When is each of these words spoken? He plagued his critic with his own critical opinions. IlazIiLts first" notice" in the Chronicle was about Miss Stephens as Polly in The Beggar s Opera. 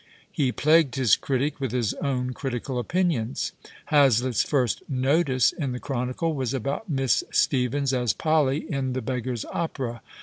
He 0.31 0.51
plagued 0.51 0.95
his 0.95 1.15
critic 1.15 1.59
with 1.59 1.71
his 1.71 1.93
own 2.01 2.33
critical 2.33 2.79
opinions. 2.79 3.51
IlazIiLts 3.91 4.43
first" 4.47 4.81
notice" 5.09 5.51
in 5.63 5.73
the 5.73 5.79
Chronicle 5.79 6.33
was 6.33 6.55
about 6.55 6.89
Miss 6.89 7.23
Stephens 7.31 7.93
as 7.93 8.11
Polly 8.11 8.65
in 8.67 8.93
The 8.93 9.03
Beggar 9.03 9.33
s 9.33 9.45
Opera. 9.51 10.01